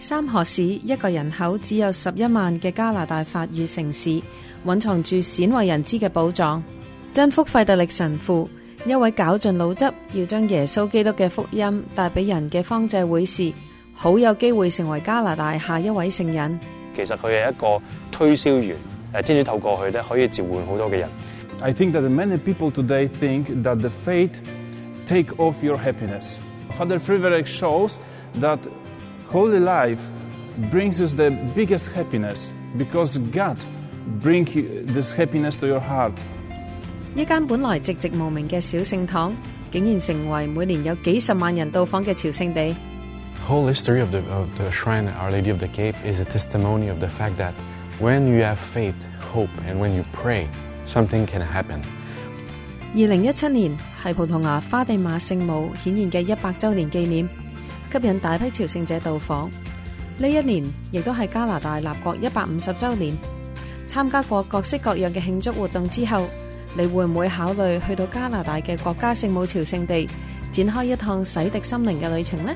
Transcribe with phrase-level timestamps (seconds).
[0.00, 4.20] 三河市一个人口只有十一万嘅加拿大法语城市，
[4.66, 6.60] 蕴藏住鲜为人知嘅宝藏。
[7.12, 8.50] 真福费特力神父，
[8.84, 13.52] 一位绞尽脑汁要将耶稣基督嘅福音带俾人嘅方济会士，
[13.94, 16.58] 好有机会成为加拿大下一位圣人。
[16.96, 17.80] 其实佢系一个
[18.10, 18.76] 推销员，
[19.12, 21.08] 诶，天主透过佢咧，可以召唤好多嘅人。
[21.60, 24.38] I think that many people today think that the faith
[25.06, 26.38] take off your happiness.
[26.76, 27.98] Father Friverek shows
[28.34, 28.60] that
[29.26, 29.98] holy life
[30.70, 33.58] brings us the biggest happiness because God
[34.22, 34.44] bring
[34.86, 36.12] this happiness to your heart.
[37.16, 39.34] 一間本來寂寂無名嘅小聖堂，
[39.72, 42.76] 竟然成為每年有幾十萬人到訪嘅朝聖地。
[43.44, 46.88] The whole history of the, of the shrine Our Lady of the Cape is a testimony
[46.88, 47.54] of the fact that
[47.98, 48.94] when you have faith,
[49.34, 50.46] hope, and when you pray,
[52.94, 57.28] 二零一七年系葡萄牙花地马圣母显现嘅一百周年纪念，
[57.92, 59.50] 吸引大批朝圣者到访。
[60.16, 63.12] 呢一年亦都系加拿大立国一百五十周年。
[63.86, 66.26] 参加过各式各样嘅庆祝活动之后，
[66.76, 70.08] 你会唔会考虑去到加拿大嘅国家圣母朝圣地，
[70.50, 72.54] 展开一趟洗涤心灵嘅旅程呢？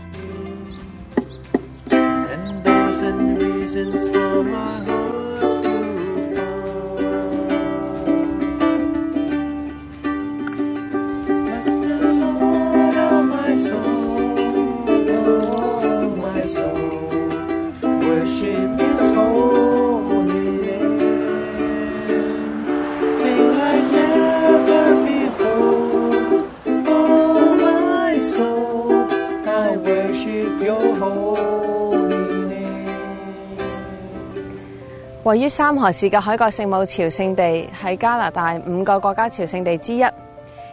[35.32, 37.42] 位于三河市嘅海角圣母朝圣地
[37.80, 40.04] 系加拿大五个国家朝圣地之一，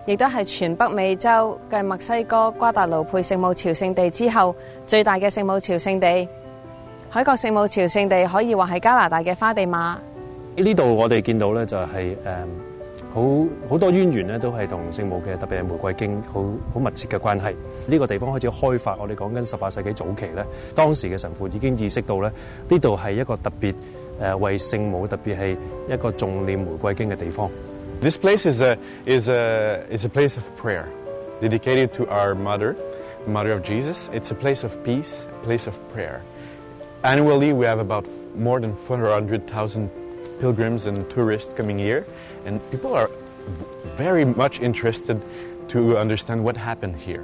[0.05, 4.53] 亦都系全北美洲嘅墨西哥瓜达卢佩圣母朝圣地之后
[4.85, 6.27] 最大嘅圣母朝圣地。
[7.09, 9.97] 海角圣母朝圣地可以话系加拿大嘅花地马。
[10.57, 11.91] 呢度，我哋见到咧就系
[12.25, 12.35] 诶，
[13.13, 13.21] 好
[13.69, 16.43] 好多渊源咧，都系同圣母嘅，特别系玫瑰经好
[16.73, 17.45] 好密切嘅关系。
[17.87, 22.29] 呢个地方开始开发，我哋讲紧十八世纪早期咧，当时嘅神父已经意识到咧
[22.67, 23.73] 呢度系一个特别。
[24.19, 24.65] This
[28.17, 30.89] place is a is a is a place of prayer,
[31.39, 32.75] dedicated to our mother,
[33.25, 34.09] Mother of Jesus.
[34.11, 36.21] It's a place of peace, a place of prayer.
[37.03, 39.87] Annually, we have about more than 400,000
[40.41, 42.05] pilgrims and tourists coming here,
[42.45, 43.09] and people are
[43.95, 45.15] very much interested
[45.69, 47.23] to understand what happened here.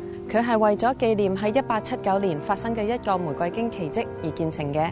[0.31, 4.89] 佢係為咗紀念喺一八七九年發生嘅一個玫瑰經奇蹟而建成嘅。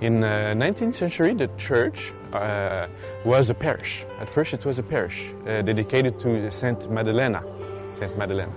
[0.00, 2.88] In uh, the 19th century, the church uh,
[3.24, 4.04] was a parish.
[4.20, 7.38] At first, it was a parish uh, dedicated to Saint Madeleine,
[7.92, 8.50] Saint Madeleine,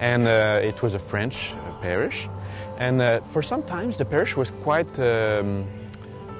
[0.00, 2.26] and uh, it was a French uh, parish.
[2.78, 5.64] And uh, for some times, the parish was quite um,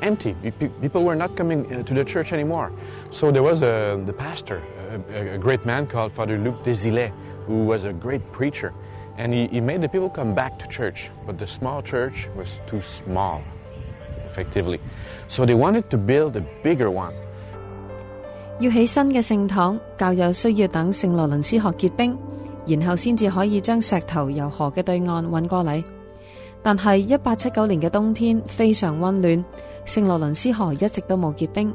[0.02, 0.34] empty.
[0.82, 2.72] People were not coming to the church anymore.
[3.10, 4.62] So there was a, the pastor,
[5.12, 7.12] a, a great man called Father Luc Desilets,
[7.46, 8.72] who was a great preacher.
[18.60, 22.16] 要起新嘅圣堂，教友需要等圣罗伦斯河结冰，
[22.66, 25.82] 然后先至可以将石头由河嘅对岸运过嚟。
[26.62, 29.44] 但系一八七九年嘅冬天非常温暖，
[29.84, 31.74] 圣罗伦斯河一直都冇结冰。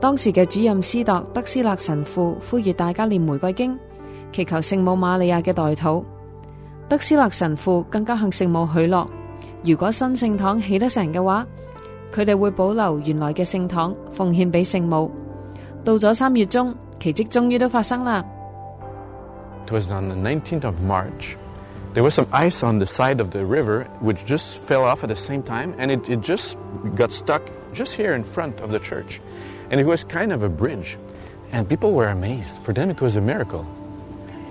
[0.00, 3.78] 当时嘅主任斯铎德斯勒神父呼吁大家念玫瑰经，
[4.32, 6.04] 祈求圣母玛利亚嘅代土。
[6.88, 9.06] 德斯勒神父更加向圣母许诺，
[9.62, 11.46] 如果新圣堂起得成嘅话，
[12.10, 15.10] 佢哋会保留原来嘅圣堂，奉献俾圣母。
[15.84, 18.24] 到咗三月中，奇迹终于都发生啦。
[19.66, 21.36] It was on the 19th of March.
[21.92, 25.08] There was some ice on the side of the river, which just fell off at
[25.08, 26.56] the same time, and it, it just
[26.96, 27.42] got stuck
[27.74, 29.20] just here in front of the church.
[29.70, 30.96] And it was kind of a bridge.
[31.52, 32.56] And people were amazed.
[32.64, 33.66] For them, it was a miracle.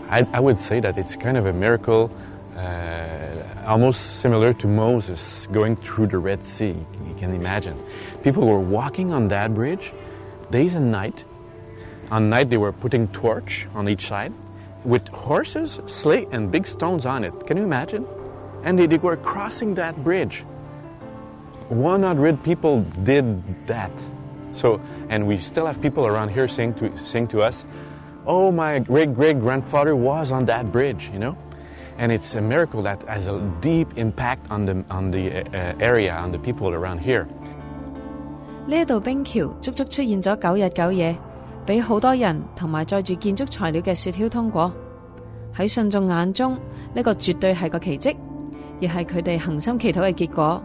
[0.09, 2.11] I, I would say that it's kind of a miracle
[2.57, 6.73] uh, almost similar to Moses going through the Red Sea.
[7.07, 7.77] You can imagine.
[8.23, 9.93] People were walking on that bridge
[10.49, 11.23] days and night.
[12.09, 14.33] On night they were putting torch on each side
[14.83, 17.33] with horses, slate, and big stones on it.
[17.45, 18.07] Can you imagine?
[18.63, 20.43] And they, they were crossing that bridge.
[21.69, 23.91] 100 people did that.
[24.53, 27.65] So, and we still have people around here saying to, saying to us,
[28.25, 31.37] "Oh, my great great grandfather was on that bridge," you know.
[31.99, 35.73] And it's a miracle that has a deep impact on the, on the uh, uh
[35.79, 37.27] area, on the people around here.
[38.67, 41.15] 呢度冰橋足足出現咗九日九夜，
[41.65, 44.71] 俾好多人同埋載住建築材料嘅雪橇通過。
[45.55, 46.55] 喺信眾眼中，
[46.93, 48.15] 呢個絕對係個奇蹟，
[48.79, 50.61] 亦係佢哋恒心祈禱嘅結果。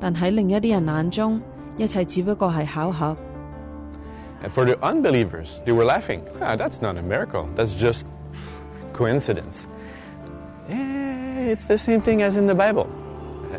[0.00, 1.40] 但喺另一啲人眼中，
[1.78, 3.16] 一切只不過係巧合。
[4.44, 6.22] And for the unbelievers, they were laughing.
[6.40, 7.46] Ah, that's not a miracle.
[7.56, 8.04] That's just
[8.92, 9.66] coincidence.
[10.70, 12.86] It's the same thing as in the Bible.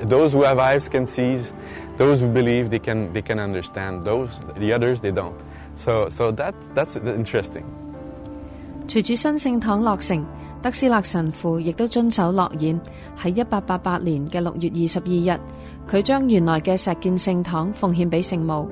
[0.04, 1.36] Those who have eyes can see;
[1.98, 4.06] those who believe, they can they can understand.
[4.06, 5.36] Those the others, they don't.
[5.76, 7.64] So, so that that's interesting.
[8.88, 10.26] 随住新圣堂落成，
[10.62, 12.80] 德斯勒神父亦都遵守诺言，
[13.22, 15.40] 喺一八八八年嘅六月二十二日，
[15.90, 18.70] 佢将原来嘅石建圣堂奉献俾圣母。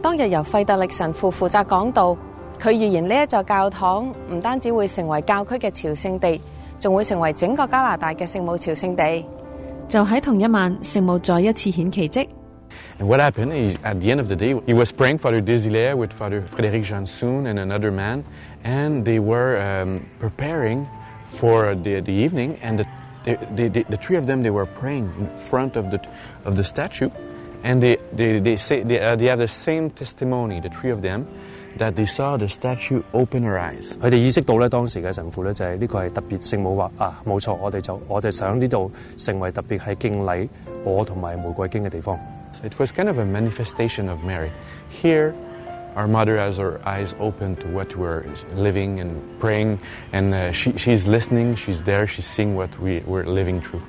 [0.00, 2.16] 当日由费德力神父负责讲道，
[2.58, 6.40] 佢预言呢一座教堂唔单止会成为教区嘅朝圣地。
[6.84, 9.24] 仲會成為整個加拿大嘅聖母朝聖地。
[9.88, 12.28] 就喺同一晚，聖母再一次顯奇蹟。
[13.00, 16.12] And what happened is, at the end of the day, he was praying Father Desilet with
[16.12, 18.24] Father Frédéric Jansoun and another man,
[18.62, 20.86] and they were um, preparing
[21.38, 22.86] for the, the evening, and the,
[23.56, 25.98] the, the, the three of them, they were praying in front of the,
[26.44, 27.10] of the statue,
[27.64, 31.00] and they, they, they, say, they, uh, they have the same testimony, the three of
[31.02, 31.26] them,
[31.78, 33.58] that they saw the statue open her
[42.64, 44.52] It was kind of a manifestation of Mary.
[44.88, 45.34] Here,
[45.96, 48.24] our mother has her eyes open to what we're
[48.54, 49.78] living and praying,
[50.12, 53.82] and uh, she, she's listening, she's there, she's seeing what we, we're living through.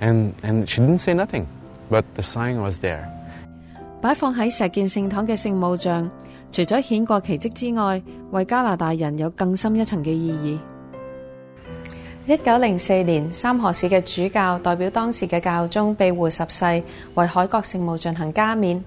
[0.00, 1.48] And, and she didn't say nothing,
[1.90, 3.12] but the sign was there.
[4.00, 6.08] 擺放喺石建聖堂嘅聖母像。
[6.50, 10.58] 除咗顯過奇蹟之外，為加拿大人有更深一層嘅意義。
[12.32, 16.82] 一九零四年，三河市嘅主教代表當時嘅教宗庇護十世，
[17.14, 18.82] 為海國聖母進行加冕。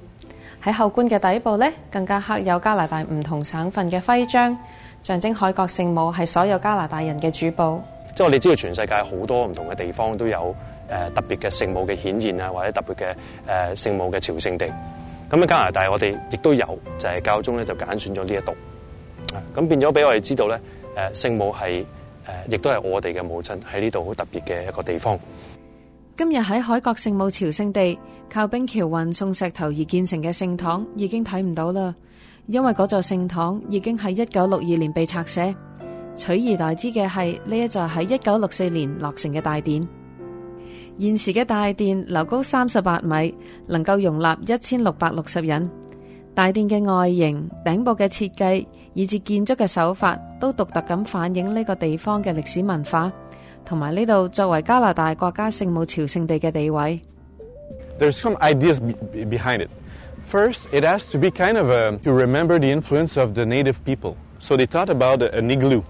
[0.64, 4.56] 喺後冠嘅底部咧，更加刻有加拿大唔同省份嘅徽章，
[5.04, 7.82] 象徵海國聖母係所有加拿大人嘅主保。
[8.16, 10.54] 即係我哋知道全世界好多唔同嘅地方都有
[10.92, 13.16] 誒特別嘅聖母嘅顯現啊，或者特別嘅
[13.74, 14.68] 誒聖母嘅朝聖地。
[15.32, 16.66] 咁喺加拿大，我哋亦都有
[16.98, 18.54] 就係教宗咧，就揀選咗呢一度，
[19.56, 20.60] 咁變咗俾我哋知道咧，
[21.14, 21.86] 誒聖母係
[22.50, 25.18] 誒亦都係我哋嘅母親，喺呢度好特別嘅一個地方。
[26.18, 27.98] 今日喺海角圣母朝圣地，
[28.30, 31.96] 靠冰桥运送石头而建成嘅圣堂已经睇唔到啦，
[32.48, 35.56] 因为嗰座圣堂已经喺一九六二年被拆卸。
[36.18, 39.88] 取而代之嘅系呢一座喺一九六四年落成嘅大殿。
[41.02, 43.34] 现时嘅大殿楼高三十八米，
[43.66, 45.68] 能够容纳一千六百六十人。
[46.36, 53.12] 大殿嘅外形、顶部嘅设计以至建筑嘅手法，都独特咁反映呢个地方嘅历史文化，
[53.66, 57.02] 同埋呢度作为加拿大国家圣母朝圣地嘅地位。
[58.00, 59.70] There's some ideas behind it.
[60.32, 64.18] First, it has to be kind of to remember the influence of the native people.
[64.38, 65.82] So they thought about a n igloo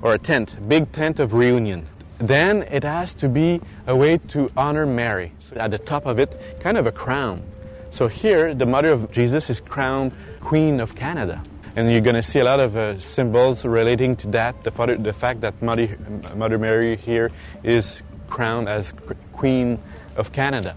[0.00, 1.82] or a tent, big tent of reunion.
[2.18, 5.32] Then it has to be a way to honor Mary.
[5.40, 7.42] So at the top of it, kind of a crown.
[7.90, 11.40] So here, the mother of Jesus is crowned Queen of Canada.
[11.76, 14.64] And you're going to see a lot of uh, symbols relating to that.
[14.64, 15.96] The, father, the fact that Mother,
[16.34, 17.30] Mother Mary here
[17.62, 18.92] is crowned as
[19.32, 19.78] Queen
[20.16, 20.74] of Canada.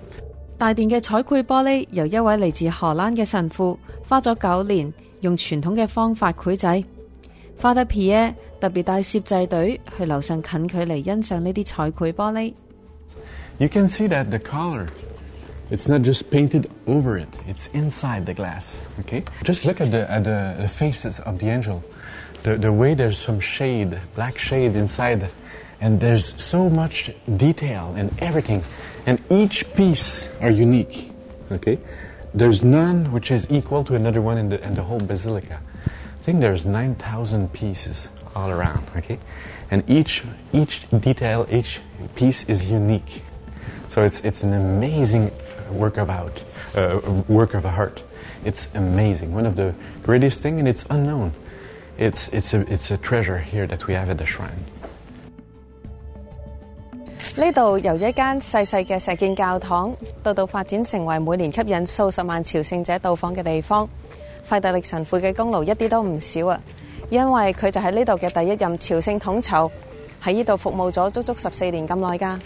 [0.57, 6.83] 大殿嘅彩繪玻璃由一位嚟自荷蘭嘅神父花咗九年，用傳統嘅方法繪製。
[7.57, 8.33] Father Pierre
[13.59, 14.87] you can see that the color
[15.69, 20.09] it's not just painted over it it's inside the glass okay just look at the
[20.09, 21.83] at the, the faces of the angel
[22.43, 25.29] the, the way there's some shade black shade inside
[25.81, 28.63] and there's so much detail and everything
[29.05, 31.11] and each piece are unique
[31.51, 31.77] okay
[32.33, 36.21] there's none which is equal to another one in the, in the whole basilica i
[36.23, 39.19] think there's 9000 pieces all around okay
[39.69, 40.23] and each
[40.53, 41.81] each detail each
[42.15, 43.21] piece is unique
[57.35, 59.93] 呢度由一间细细嘅石建教堂，
[60.23, 63.87] 到到发展成为每年吸引数十万朝圣者到访嘅地方，
[64.43, 66.59] 费特力神父嘅功劳一啲都唔少啊！
[67.09, 69.71] 因为佢就喺呢度嘅第一任朝圣统筹，
[70.23, 72.39] 喺呢度服务咗足足十四年咁耐噶。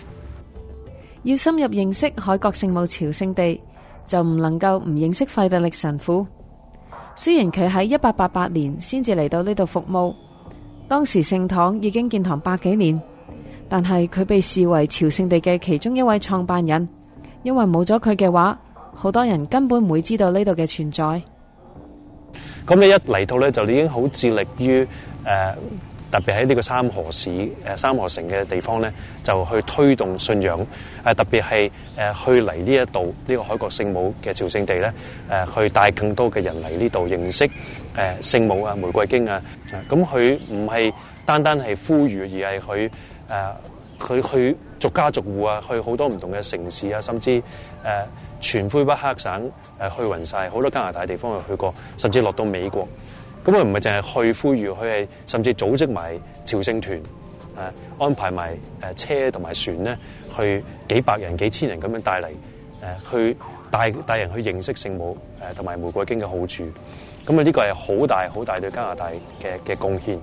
[1.24, 3.60] 要深入认识海角圣母朝圣地，
[4.06, 6.27] 就唔能够唔认识费德力神父。
[7.15, 10.13] 虽然佢喺一八八八年先至嚟到呢度服务，
[10.89, 13.01] 当时圣堂已经建堂百几年，
[13.70, 16.89] 但系佢被视为朝圣地嘅其中一位创办人，
[17.44, 18.60] 因为冇咗佢嘅话，
[18.94, 21.03] 好多人根本唔会知道呢度嘅存在。
[22.68, 24.86] 咁你一嚟到咧，就已经好致力于
[25.24, 25.56] 诶。
[26.13, 27.29] 特別喺呢個三河市、
[27.65, 28.93] 誒三河城嘅地方咧，
[29.24, 30.60] 就去推動信仰，
[31.03, 34.93] 誒特別係誒去嚟呢一度呢個海國聖母嘅朝聖地咧，
[35.32, 37.50] 誒去帶更多嘅人嚟呢度認識
[37.98, 39.41] 誒聖母啊、玫瑰經啊。
[39.89, 40.93] 咁佢唔係
[41.25, 42.91] 單單係呼籲，而係佢
[43.32, 43.51] 誒
[44.22, 47.43] 佢去逐家逐户啊，去好多唔同嘅城市啊，甚至誒
[48.39, 52.88] 全魁北克省誒去匀晒好多加拿大地方去去過，甚至落到美國。
[53.44, 56.96] 咁佢唔系净系去呼吁，佢系甚至组织埋朝圣团，
[57.58, 57.64] 诶
[58.00, 59.98] 安排埋诶车同埋船咧，
[60.36, 62.28] 去几百人、几千人咁样带嚟，
[62.82, 63.36] 诶去
[63.70, 66.64] 带带人去认识圣母，诶同埋玫瑰经嘅好处。
[67.26, 69.10] 咁啊，呢个系好大好大对加拿大
[69.42, 70.18] 嘅嘅贡献。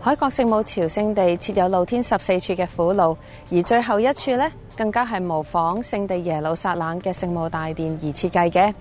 [0.00, 3.16] 海角圣母朝圣地设有露天十四处嘅苦路，
[3.50, 8.72] 而最后一处咧，更加系模仿圣地耶路撒冷嘅圣母大殿而设计嘅。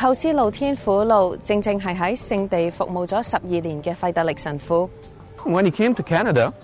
[0.00, 0.04] When
[5.64, 6.54] he came to Canada,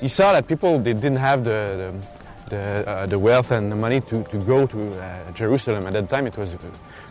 [0.00, 1.92] he saw that people they didn't have the
[2.48, 5.86] the the, uh, the wealth and the money to to go to uh, Jerusalem.
[5.86, 6.56] At that time, it was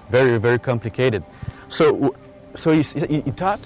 [0.09, 1.23] very very complicated.
[1.69, 2.15] So
[2.55, 3.59] so he he thought,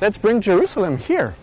[0.00, 1.34] let's bring Jerusalem here.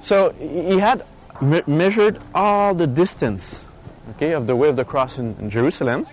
[0.00, 1.04] So he had
[1.40, 3.66] me measured all the distance,
[4.14, 6.06] okay, of the way of the cross in, in Jerusalem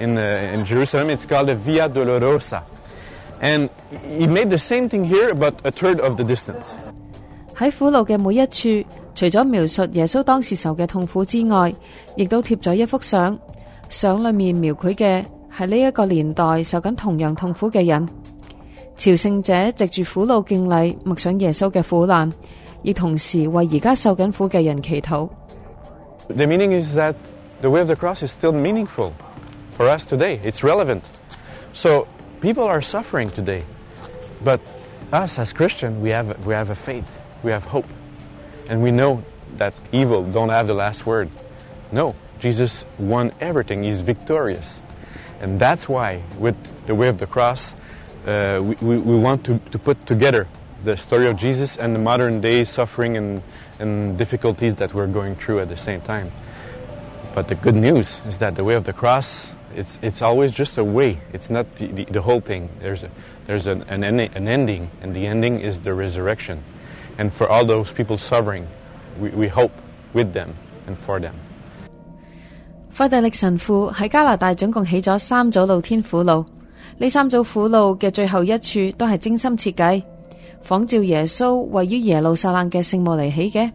[0.00, 1.10] in, uh, in Jerusalem.
[1.10, 2.62] It's called the Via Dolorosa.
[3.40, 3.70] And
[4.18, 6.74] he made the same thing here, but a third of the distance.
[7.56, 11.72] 喺苦路嘅每一處，除咗描述耶穌當時受嘅痛苦之外，
[12.16, 13.36] 亦都貼咗一幅相。
[13.88, 15.24] 相裏面描繪嘅
[15.56, 18.08] 係呢一個年代受緊同樣痛苦嘅人。
[18.96, 22.32] 朝聖者藉住苦路敬禮，默想耶穌嘅苦難，
[22.82, 25.28] 亦同時為而家受緊苦嘅人祈禱。
[26.28, 27.14] The meaning is that
[27.60, 29.12] the way of the cross is still meaningful
[29.78, 30.40] for us today.
[30.42, 31.04] It's relevant.
[31.72, 32.08] So
[32.40, 33.62] people are suffering today,
[34.42, 34.60] but
[35.12, 37.06] us as Christian, we have we have a faith,
[37.44, 37.86] we have hope,
[38.68, 39.22] and we know
[39.56, 41.30] that evil don't have the last word.
[41.92, 43.84] No, Jesus won everything.
[43.86, 44.82] He's victorious,
[45.40, 46.58] and that's why with
[46.90, 47.72] the way of the cross,
[48.26, 50.48] uh, we, we, we want to, to put together
[50.82, 53.42] the story of Jesus and the modern day suffering and,
[53.78, 56.32] and difficulties that we're going through at the same time.
[57.32, 60.78] But the good news is that the way of the cross It's, it's always just
[60.78, 61.18] a way.
[61.32, 62.68] It's not the, the, the whole thing.
[62.80, 63.10] There's, a,
[63.46, 66.62] there's an, an, an ending, and the ending is the resurrection.
[67.18, 68.66] And for all those people suffering,
[69.18, 69.72] we, we hope
[70.14, 70.54] with them
[70.86, 71.34] and for them.
[72.96, 76.44] 費迪力神父喺加拿大總共起咗三組露天苦路，
[76.96, 80.02] 呢三組苦路嘅最後一處都係精心設計，
[80.62, 83.70] 仿照耶穌位於耶路撒冷嘅聖墓嚟起嘅。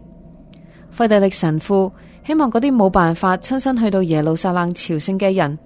[0.94, 1.90] 費迪力神父
[2.26, 5.58] 希望嗰啲冇辦法親身去到耶路撒冷朝聖嘅人，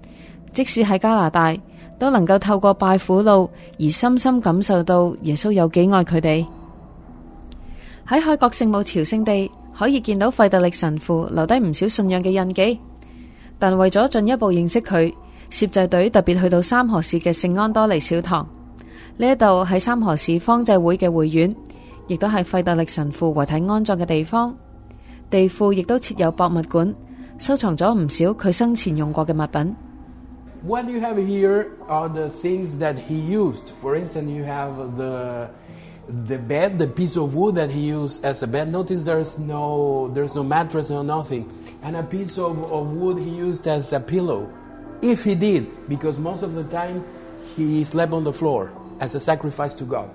[0.53, 1.55] 即使喺加拿大
[1.97, 6.45] 都能够透过拜苦路而深深感受到耶稣有几爱佢哋。
[8.07, 12.79] 喺海角圣母朝圣地可以见到费特力神父留低唔少信仰嘅印记，
[13.59, 15.13] 但为咗进一步认识佢，
[15.49, 18.47] 摄制队特别去到三河市嘅圣安多尼小堂
[19.17, 21.53] 呢一度喺三河市方济会嘅会院，
[22.07, 24.53] 亦都系费特力神父遗体安葬嘅地方。
[25.29, 26.91] 地库亦都设有博物馆，
[27.37, 29.75] 收藏咗唔少佢生前用过嘅物品。
[30.61, 33.69] what you have here are the things that he used.
[33.81, 35.49] For instance, you have the
[36.25, 38.71] the bed, the piece of wood that he used as a bed.
[38.71, 41.49] Notice there's no there's no mattress, no nothing,
[41.83, 44.49] and a piece of, of wood he used as a pillow,
[45.01, 47.03] if he did, because most of the time
[47.55, 50.09] he slept on the floor as a sacrifice to God.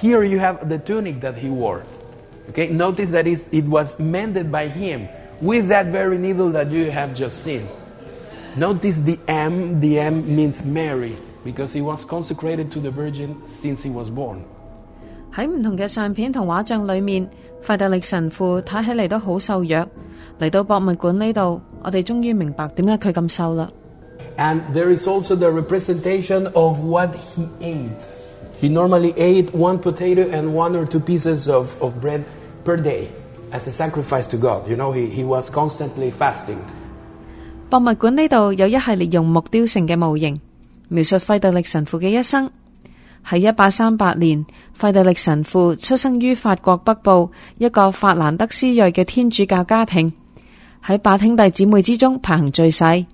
[0.00, 1.80] Here you have the tunic that he wore.
[2.52, 5.08] Okay, notice that it was mended by him
[5.40, 7.64] with that very needle that you have just seen.
[8.60, 11.16] Notice the M, the M means Mary,
[11.48, 14.44] because he was consecrated to the Virgin since he was born.
[15.34, 15.64] And
[24.84, 28.06] there is also the representation of what he ate.
[28.58, 28.64] 博
[37.80, 40.40] 物馆呢度有一系列用木雕成嘅模型，
[40.88, 42.50] 描述费德力神父嘅一生。
[43.28, 50.10] 喺一八三八年，费德力神父出生于法国北部一个法兰德斯裔嘅天主教家庭，
[50.86, 53.06] 喺八兄弟姊妹之中排行最细。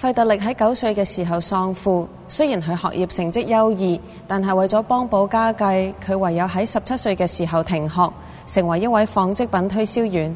[0.00, 8.12] 费特力喺九岁嘅时候丧父，虽然佢学业成绩优异，但系为咗帮补家计，佢唯有喺十七岁嘅时候停学，
[8.46, 10.32] 成为一位纺织品推销员。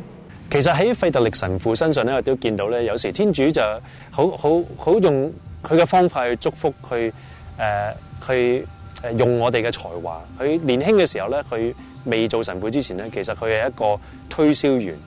[0.51, 3.63] 其实喺费特力神父身上咧，我都见到咧，有时天主就
[4.11, 7.13] 好好好用佢嘅方法去祝福佢，
[7.59, 7.95] 诶，
[8.27, 8.67] 去
[9.05, 10.21] 诶用我哋嘅才华。
[10.41, 11.73] 佢年轻嘅时候咧，佢
[12.07, 13.97] 未做神父之前咧，其实佢系一个
[14.29, 14.99] 推销员。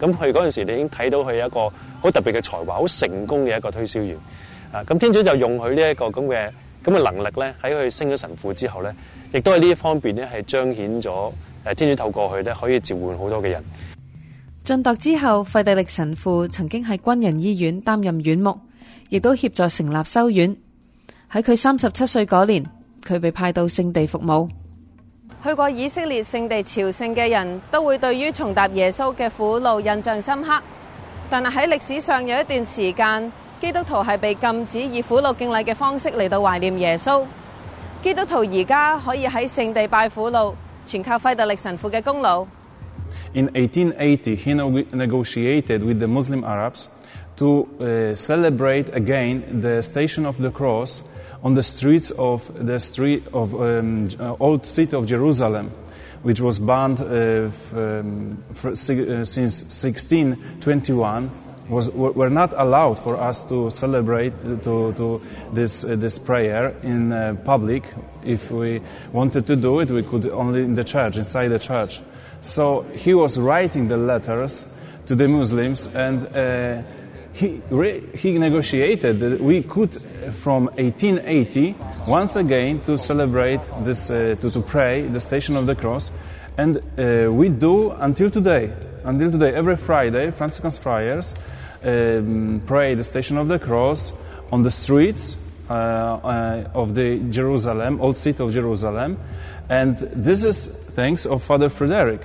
[0.00, 1.70] 咁佢嗰阵时，你已经睇到佢一个
[2.00, 4.16] 好特别嘅才华，好成功嘅一个推销员。
[4.72, 6.50] 啊，咁天主就用佢呢一个咁嘅
[6.84, 8.94] 咁嘅能力咧，喺佢升咗神父之后咧，
[9.32, 11.32] 亦都喺呢一方面咧系彰显咗
[11.64, 13.62] 诶，天主透过佢咧可以召唤好多嘅人。
[14.64, 18.58] 晋铎之后，费地力神父曾经喺军人医院担任院牧，
[19.08, 20.54] 亦都协助成立修院。
[21.32, 22.64] 喺佢三十七岁嗰年，
[23.06, 24.48] 佢被派到圣地服务。
[25.42, 30.60] 去过以色列圣地朝圣嘅人都会对于重踏耶稣嘅苦路印象深刻，
[31.30, 37.24] 但系喺历史上有一段时间，基督徒系被禁止以苦路敬礼嘅方式嚟到怀念耶稣。
[38.02, 40.54] 基督徒而家可以喺圣地拜苦路，
[40.84, 42.44] 全靠费特力神父嘅功劳。
[43.34, 44.54] In 1880, he
[44.90, 46.86] negotiated with the Muslim Arabs
[47.36, 47.68] to
[48.14, 51.02] celebrate again the Station of the Cross.
[51.42, 55.70] on the streets of the street of um, uh, old city of Jerusalem,
[56.22, 59.04] which was banned uh, um, uh, since
[59.64, 61.30] 1621,
[61.68, 66.74] was, were not allowed for us to celebrate uh, to, to this uh, this prayer
[66.82, 67.10] in
[67.44, 67.84] public.
[68.24, 68.80] If we
[69.12, 72.00] wanted to do it, we could only in the church, inside the church.
[72.40, 74.64] So he was writing the letters
[75.06, 76.26] to the Muslims and
[77.38, 81.76] he, re, he negotiated that we could, uh, from 1880,
[82.08, 86.10] once again to celebrate this, uh, to, to pray the Station of the Cross,
[86.56, 88.72] and uh, we do until today.
[89.04, 91.36] Until today, every Friday, Franciscan friars
[91.84, 94.12] um, pray the Station of the Cross
[94.50, 95.36] on the streets
[95.70, 99.16] uh, uh of the Jerusalem, old city of Jerusalem,
[99.68, 102.22] and this is thanks of Father Frederick.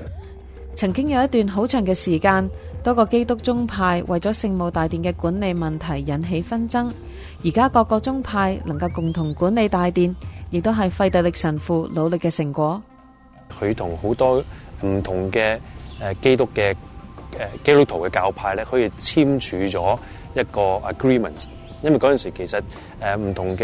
[2.83, 6.93] 多个基督宗派为咗圣母大殿嘅管理问题引起纷争，
[7.45, 10.13] 而家各个宗派能够共同管理大殿，
[10.49, 12.81] 亦都系费特力神父努力嘅成果。
[13.57, 14.43] 佢同好多
[14.85, 15.57] 唔同嘅
[16.01, 16.75] 诶基督嘅
[17.39, 19.97] 诶基督徒嘅教派咧，可以签署咗
[20.35, 21.45] 一个 agreement。
[21.83, 22.61] 因为嗰阵时其实
[22.99, 23.63] 诶唔同嘅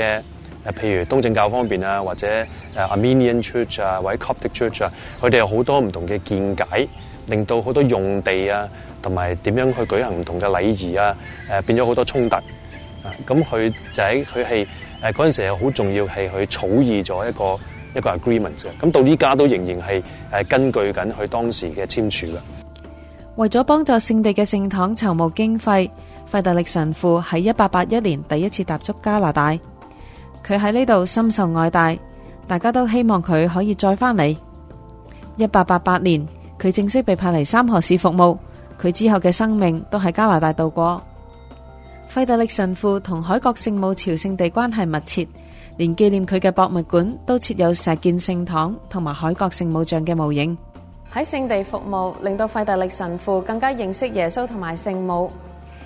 [0.63, 6.87] 诶，譬如东正教方面啊，或者诶 Amenian Church 啊、p t i Church 啊，佢哋有好多唔同嘅见解。
[7.29, 8.67] 令到好多用地啊，
[9.01, 11.15] 同埋点样去举行唔同嘅礼仪啊，
[11.49, 12.35] 诶变咗好多冲突。
[13.25, 14.67] 咁佢就喺佢系
[15.01, 17.57] 诶嗰阵时又好重要，系佢草拟咗一个
[17.95, 18.67] 一个 agreement 嘅。
[18.81, 22.35] 咁到依家都仍然系诶根据紧佢当时嘅签署嘅。
[23.35, 25.89] 为咗帮助圣地嘅圣堂筹募经费，
[26.25, 29.51] 费特力神父喺一八八一年第一次踏足加拿大。
[30.45, 31.97] 佢喺呢度深受爱戴，
[32.47, 34.35] 大家都希望佢可以再翻嚟。
[35.37, 36.27] 一八八八年。
[36.59, 38.37] 佢正式被派嚟三河市服务，
[38.79, 41.01] 佢之后嘅生命都喺加拿大度过。
[42.07, 45.27] 费德力神父同海国圣母朝圣地关系密切，
[45.77, 50.55] 连纪念佢嘅博物馆都设有石建圣堂同埋海国圣母像嘅模型。
[51.13, 55.31] 喺圣地服务，令到费德力神父更加认识耶稣同埋圣母。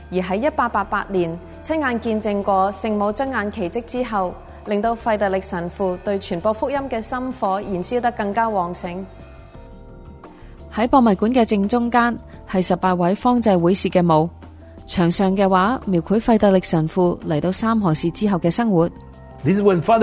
[0.09, 4.33] 而喺一八八八年亲眼见证过圣母睁眼奇迹之后，
[4.65, 9.05] 令到费德力神父对传播福音嘅心火燃烧得更加旺盛。
[10.75, 11.29] This is when Father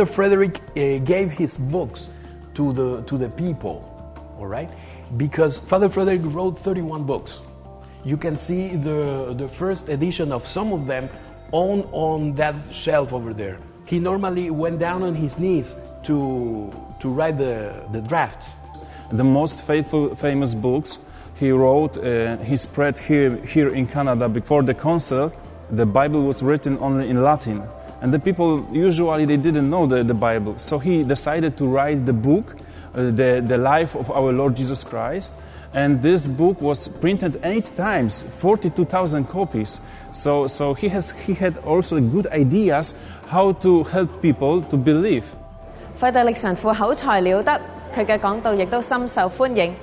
[0.06, 0.54] Frederick uh,
[0.98, 2.06] gave his books
[2.54, 3.76] to the to the people,
[4.38, 4.70] all right?
[5.16, 7.40] Because Father Frederick wrote 31 books.
[8.04, 11.08] You can see the the first edition of some of them
[11.50, 13.58] on on that shelf over there.
[13.86, 15.74] He normally went down on his knees
[16.06, 18.50] to to write the the drafts.
[19.12, 21.00] The most faithful, famous books
[21.34, 25.32] he wrote, uh, he spread here, here in Canada before the Council.
[25.68, 27.62] The Bible was written only in Latin,
[28.02, 30.58] and the people usually they didn't know the, the Bible.
[30.58, 32.54] So he decided to write the book,
[32.94, 35.34] uh, the, the life of our Lord Jesus Christ,
[35.74, 41.56] and this book was printed eight times 42000 copies so, so he, has, he had
[41.58, 42.92] also good ideas
[43.28, 45.22] how to help people to believe
[46.00, 47.60] 費迪力神父口才了得
[47.94, 49.74] 佢嘅講道亦都深受歡迎，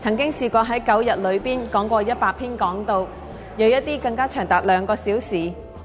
[0.00, 3.06] 曾經試過喺九日裏邊講過一百篇講道，
[3.58, 5.36] 有一啲更加長達兩個小時。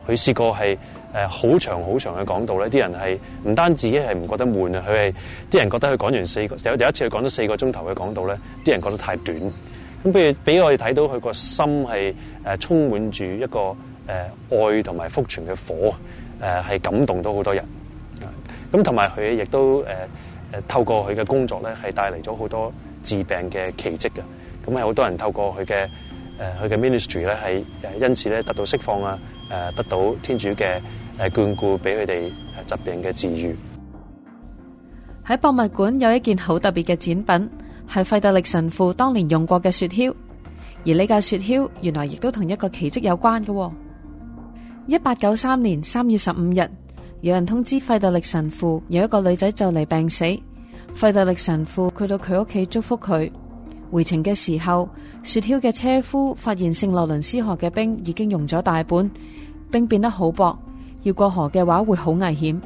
[0.08, 0.78] 佢試過係
[1.14, 5.14] 誒好長好長嘅講道咧，啲人係唔單自己係唔覺得悶啊，佢係
[5.52, 9.38] 啲人覺得佢講完四個，有第一次佢講咗四個鐘頭嘅講道咧，啲人覺得太短。
[10.06, 12.14] 咁譬如俾我哋睇到佢個心係
[12.46, 13.76] 誒充滿住一個誒
[14.72, 15.94] 愛同埋復存嘅火，
[16.42, 17.64] 誒係感動到好多人。
[18.72, 19.86] 咁同埋佢亦都誒。
[20.52, 22.72] 诶，透过佢嘅工作咧，系带嚟咗好多
[23.04, 24.22] 治病嘅奇迹嘅，
[24.66, 25.74] 咁系好多人透过佢嘅
[26.38, 30.80] 诶，佢嘅 ministry 咧，系诶，因此咧得到释放啊，诶，得到天主嘅
[31.18, 32.30] 诶眷顾，俾佢哋
[32.66, 33.56] 疾病嘅治愈。
[35.26, 37.50] 喺博物馆有一件好特别嘅展品，
[37.94, 40.14] 系费德力神父当年用过嘅雪橇，
[40.86, 43.72] 而呢架雪橇原来亦都同一个奇迹有关嘅。
[44.86, 46.70] 一八九三年三月十五日。
[47.22, 50.24] 有人通知费德力神父有一个女仔就嚟病死。
[50.94, 53.30] 费德力神父佢到佢屋企祝福佢。
[53.92, 54.88] 回程嘅时候，
[55.24, 59.10] 雪橇嘅车夫发现圣洛伦斯河嘅冰已经融咗大半，
[59.72, 60.58] 冰变得好薄，
[61.02, 62.62] 要过河嘅话会好危险。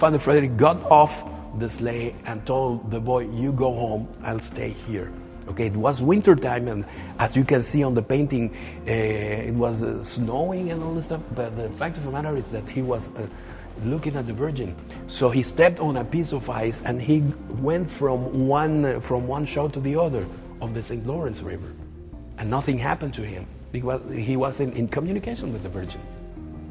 [0.00, 1.10] Father Frederick got off
[1.58, 5.08] the sleigh and told the boy, "You go home and stay here."
[5.50, 6.84] Okay, it was winter time and
[7.18, 8.48] as you can see on the painting,
[8.86, 11.20] it was snowing and all this stuff.
[11.36, 13.02] But the fact of the matter is that he was
[13.86, 14.74] looking at the Virgin.
[15.08, 17.22] So he stepped on a piece of ice and he
[17.60, 20.24] went from one, from one shore to the other
[20.60, 21.06] of the St.
[21.06, 21.72] Lawrence River.
[22.38, 26.00] And nothing happened to him because he wasn't in communication with the Virgin.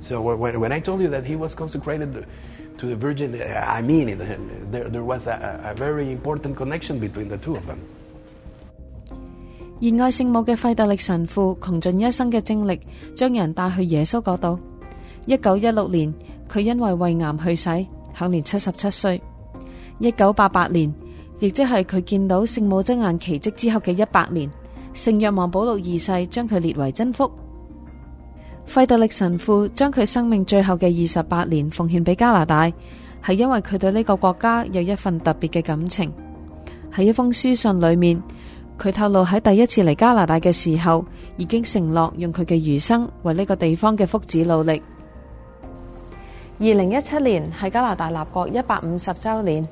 [0.01, 2.25] So when, when I told you that he was consecrated
[2.77, 4.19] to the Virgin, I mean it.
[4.71, 7.79] There, there was a, a very important connection between the two of them.
[16.53, 17.85] 佢因为胃癌去世，
[18.15, 19.19] 享年七十七岁。
[19.97, 20.87] 一九八八年，
[21.39, 24.47] 亦即系佢见到圣母真眼奇迹之后嘅一百年，
[24.93, 27.29] 圣约望保禄二世将佢列为真福。
[28.65, 36.13] 费德力神父将佢生命最后嘅二十八年奉献俾加拿大，系因为佢对呢个国家有一份特别嘅感情。
[36.95, 38.21] 喺一封书信里面，
[38.77, 41.03] 佢透露喺第一次嚟加拿大嘅时候，
[41.35, 44.79] 已经承诺用佢嘅余生为呢个地方嘅福祉努力。
[46.59, 49.67] 二零一七年系加拿大立国一百五十周年，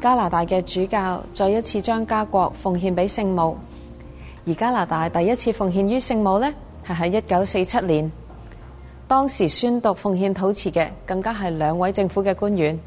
[0.00, 3.58] 加拿大嘅主教再一次将家国奉献俾圣母，
[4.46, 6.54] 而加拿大第一次奉献于圣母咧，
[6.86, 8.10] 系喺一九四七年。
[9.08, 12.78] 当时宣读奉献土词嘅，更加系两位政府嘅官员。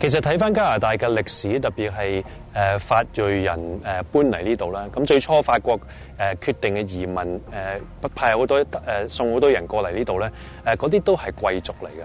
[0.00, 4.84] 其实睇翻加拿大嘅历史，特别系诶法裔人诶搬嚟呢度啦。
[4.94, 5.72] 咁最初法国
[6.18, 7.16] 诶决定嘅移民
[7.50, 7.80] 诶
[8.14, 10.30] 派好多诶送好多人过嚟呢度咧，
[10.64, 12.04] 诶嗰啲都系贵族嚟嘅。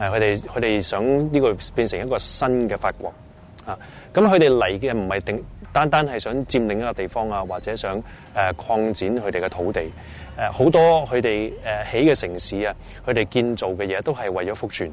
[0.00, 3.12] 係佢哋，佢哋想呢個變成一個新嘅法國
[3.66, 3.78] 啊。
[4.14, 8.02] 咁佢哋嚟嘅唔係定單單係想佔領一個地方啊，或者想誒
[8.54, 9.82] 擴展佢哋嘅土地
[10.38, 10.50] 誒。
[10.52, 11.52] 好多佢哋
[11.84, 12.74] 誒起嘅城市啊，
[13.06, 14.90] 佢哋建造嘅嘢都係為咗復傳。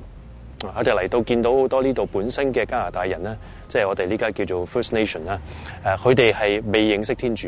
[0.75, 3.33] 我哋嚟到見到好多呢度本身嘅加拿大人咧，
[3.69, 5.39] 即係我哋呢家叫做 First Nation 啦。
[5.85, 7.47] 誒，佢哋係未認識天主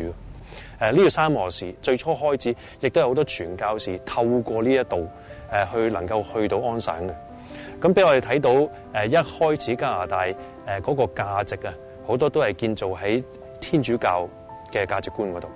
[0.80, 0.92] 誒。
[0.92, 5.06] 呢個三河市最初開始，亦都有好多傳教士透過呢一度
[5.52, 7.12] 誒去能夠去到安省嘅。
[7.80, 10.34] 咁俾我哋睇到誒一開始加拿大誒
[10.82, 11.72] 嗰個價值啊，
[12.06, 13.24] 好多都係建造喺
[13.58, 14.28] 天主教
[14.70, 15.48] 嘅價值觀嗰度。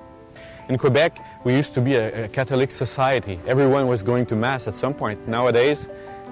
[0.71, 1.11] In Quebec,
[1.45, 3.39] we used to be a, a Catholic society.
[3.47, 5.29] Everyone was going to mass at some point.
[5.29, 5.87] Nowadays,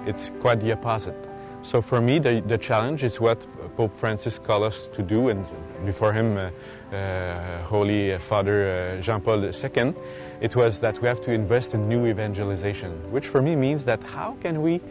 [0.07, 1.13] it's quite the opposite.
[1.61, 3.37] So for me, the, the challenge is what
[3.77, 5.45] Pope Francis called us to do, and
[5.85, 9.93] before him, uh, uh, Holy Father uh, Jean Paul II,
[10.41, 14.01] it was that we have to invest in new evangelization, which for me means that
[14.03, 14.81] how can we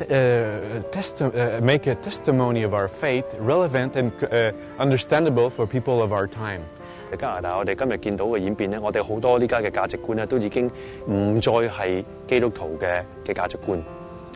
[0.00, 6.26] uh, make a testimony of our faith relevant and eh, understandable for people of our
[6.26, 6.62] time.
[7.12, 10.68] 喺加拿大，我哋今日見到嘅演變咧，我哋好多呢家嘅價值觀咧，都已經
[11.08, 13.78] 唔再係基督徒嘅嘅價值觀。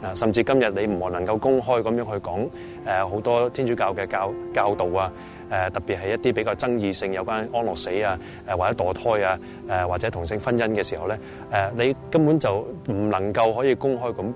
[0.01, 2.49] 啊，甚至今日你唔能夠公開咁樣去講
[2.87, 5.13] 誒好多天主教嘅教教導啊，
[5.51, 11.19] 誒特別係一啲比較爭議性有關安樂死啊、誒或者墮胎啊、誒或者同性婚姻嘅時候咧，
[11.51, 12.57] 誒你根本就
[12.89, 14.33] 唔能夠可以公開咁誒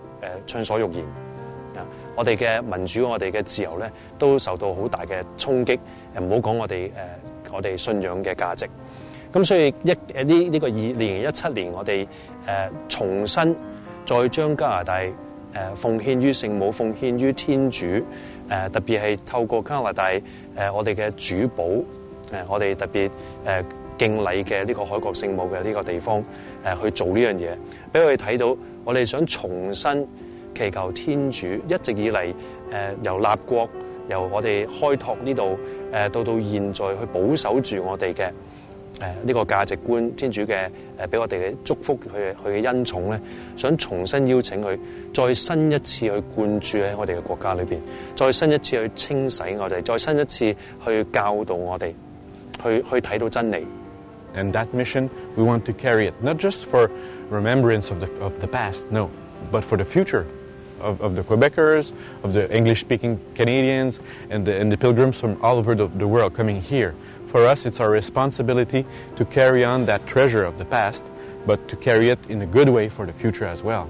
[0.59, 1.05] 暢所欲言
[1.77, 1.85] 啊！
[2.17, 5.79] 我哋嘅民主、我哋嘅自由咧，都受到好大嘅衝擊。
[6.17, 6.91] 誒唔好講我哋誒
[7.53, 8.67] 我哋信仰嘅價值。
[9.33, 12.07] 咁所以一誒呢呢個二年一七年，我哋
[12.47, 13.57] 誒重新
[14.07, 15.13] 再將加拿大誒
[15.75, 17.85] 奉獻於聖母，奉獻於天主。
[18.53, 20.21] 誒特別係透過加拿大誒
[20.75, 21.83] 我哋嘅主保誒
[22.49, 23.11] 我哋特別
[23.47, 23.65] 誒
[23.99, 26.25] 敬禮嘅呢個海國聖母嘅呢個地方
[26.65, 27.49] 誒去做呢樣嘢，
[27.93, 30.07] 俾我哋睇到我哋想重新
[30.55, 32.33] 祈求天主一直以嚟
[32.71, 33.69] 誒由立國
[34.09, 35.59] 由我哋開拓呢度
[35.95, 38.31] 誒到到現在去保守住我哋嘅。
[39.03, 40.69] 誒呢個價值觀，天主嘅
[41.01, 43.21] 誒俾我哋嘅祝福，佢佢嘅恩寵咧，
[43.57, 44.79] 想重新邀請佢
[45.13, 47.79] 再新一次去灌注喺我哋嘅國家裏邊，
[48.15, 51.89] 再新一次去清洗我哋，再新一次去教導我哋，
[52.63, 53.67] 去去睇到真理。
[54.35, 56.91] And that mission we want to carry it not just for
[57.31, 59.11] remembrance of the of the past, no,
[59.51, 60.25] but for the future
[60.81, 61.91] of of the Quebecers,
[62.23, 63.99] of the English-speaking Canadians,
[64.31, 66.95] and and the pilgrims from all over the world coming here.
[67.33, 68.85] for us it's our responsibility
[69.17, 71.03] to carry on that treasure of the past
[71.49, 73.87] but to carry it in a good way for the future as well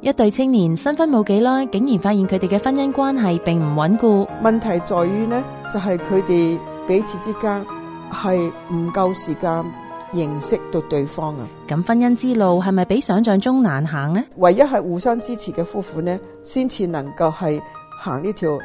[0.00, 7.64] 一对青年新婚冇几耐竟然发现佢哋嘅婚姻关系并唔稳固问题在于呢就系佢哋彼此之间
[8.12, 9.64] 系唔够时间
[10.14, 14.22] 认识到对方啊，咁婚姻之路系咪比想象中难行呢？
[14.36, 17.60] 唯一系互相支持嘅夫妇呢，先至能够系
[18.00, 18.56] 行呢条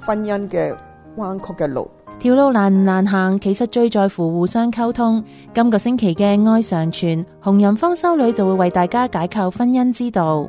[0.00, 0.74] 婚姻嘅
[1.16, 1.88] 弯曲嘅路。
[2.18, 5.22] 条路难唔难行，其实最在乎互相沟通。
[5.54, 10.48] 今个星期嘅爱上传，红人方修女就会为大家解构婚姻之道。